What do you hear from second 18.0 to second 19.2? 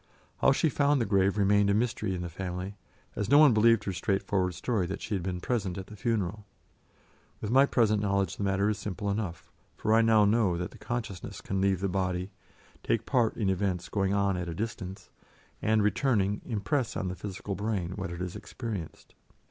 it has experienced.